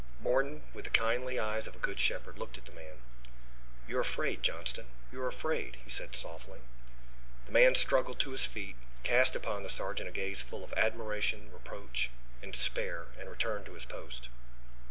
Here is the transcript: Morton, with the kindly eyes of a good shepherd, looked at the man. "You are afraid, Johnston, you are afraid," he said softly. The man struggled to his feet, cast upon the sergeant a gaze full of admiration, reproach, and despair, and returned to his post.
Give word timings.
Morton, 0.19 0.63
with 0.73 0.85
the 0.85 0.89
kindly 0.89 1.37
eyes 1.37 1.67
of 1.67 1.75
a 1.75 1.77
good 1.77 1.99
shepherd, 1.99 2.39
looked 2.39 2.57
at 2.57 2.65
the 2.65 2.71
man. 2.71 3.03
"You 3.87 3.99
are 3.99 4.01
afraid, 4.01 4.41
Johnston, 4.41 4.87
you 5.11 5.21
are 5.21 5.27
afraid," 5.27 5.75
he 5.85 5.91
said 5.91 6.15
softly. 6.15 6.61
The 7.45 7.51
man 7.51 7.75
struggled 7.75 8.17
to 8.21 8.31
his 8.31 8.43
feet, 8.43 8.77
cast 9.03 9.35
upon 9.35 9.61
the 9.61 9.69
sergeant 9.69 10.09
a 10.09 10.11
gaze 10.11 10.41
full 10.41 10.63
of 10.63 10.73
admiration, 10.73 11.51
reproach, 11.53 12.09
and 12.41 12.51
despair, 12.51 13.09
and 13.19 13.29
returned 13.29 13.67
to 13.67 13.75
his 13.75 13.85
post. 13.85 14.29